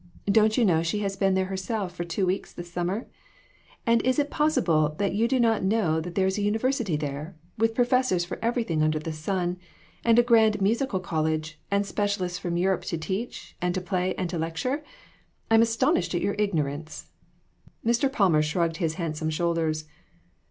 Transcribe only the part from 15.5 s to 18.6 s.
I'm astonished at your ignorance!" Mr. Palmer